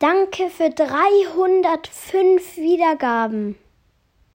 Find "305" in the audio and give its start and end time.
0.70-2.56